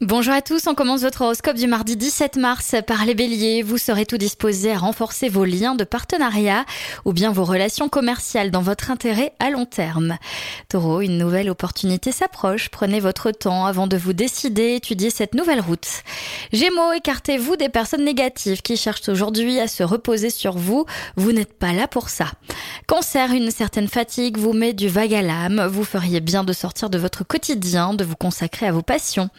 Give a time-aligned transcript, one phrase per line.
[0.00, 3.62] Bonjour à tous, on commence votre horoscope du mardi 17 mars par les béliers.
[3.62, 6.64] Vous serez tout disposé à renforcer vos liens de partenariat
[7.04, 10.18] ou bien vos relations commerciales dans votre intérêt à long terme.
[10.68, 12.70] Taureau, une nouvelle opportunité s'approche.
[12.70, 15.86] Prenez votre temps avant de vous décider, étudier cette nouvelle route.
[16.52, 20.86] Gémeaux, écartez-vous des personnes négatives qui cherchent aujourd'hui à se reposer sur vous.
[21.14, 22.32] Vous n'êtes pas là pour ça.
[22.88, 25.64] Cancer, une certaine fatigue vous met du vague à l'âme.
[25.66, 29.30] Vous feriez bien de sortir de votre quotidien, de vous consacrer à vos passions.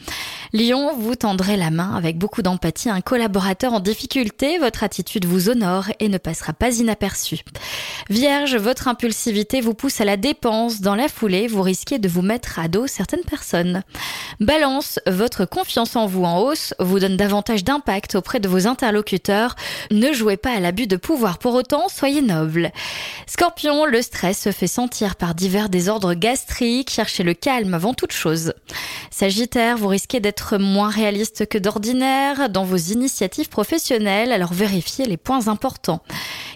[0.55, 4.57] Lyon, vous tendrez la main avec beaucoup d'empathie un collaborateur en difficulté.
[4.57, 7.41] Votre attitude vous honore et ne passera pas inaperçue.
[8.09, 10.79] Vierge, votre impulsivité vous pousse à la dépense.
[10.79, 13.81] Dans la foulée, vous risquez de vous mettre à dos certaines personnes.
[14.39, 19.55] Balance, votre confiance en vous en hausse vous donne davantage d'impact auprès de vos interlocuteurs.
[19.89, 22.71] Ne jouez pas à l'abus de pouvoir pour autant, soyez noble.
[23.25, 26.91] Scorpion, le stress se fait sentir par divers désordres gastriques.
[26.91, 28.53] Cherchez le calme avant toute chose.
[29.09, 35.17] Sagittaire, vous risquez d'être moins réaliste que d'ordinaire dans vos initiatives professionnelles, alors vérifiez les
[35.17, 36.03] points importants.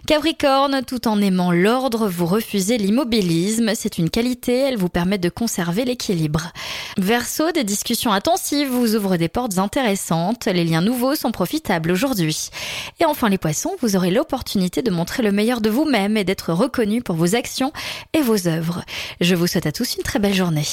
[0.09, 3.73] Capricorne, tout en aimant l'ordre, vous refusez l'immobilisme.
[3.75, 6.51] C'est une qualité, elle vous permet de conserver l'équilibre.
[6.97, 10.47] Verseau, des discussions intensives vous ouvrent des portes intéressantes.
[10.47, 12.49] Les liens nouveaux sont profitables aujourd'hui.
[12.99, 16.53] Et enfin les poissons, vous aurez l'opportunité de montrer le meilleur de vous-même et d'être
[16.53, 17.71] reconnu pour vos actions
[18.13, 18.83] et vos œuvres.
[19.21, 20.65] Je vous souhaite à tous une très belle journée.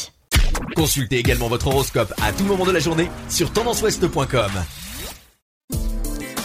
[0.76, 4.52] Consultez également votre horoscope à tout moment de la journée sur tendanceouest.com.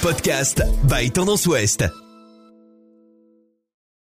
[0.01, 1.85] Podcast by Tendance Ouest.